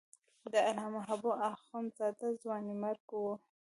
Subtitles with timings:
[0.51, 3.23] د علامه حبو اخند زاده ځوانیمرګ و.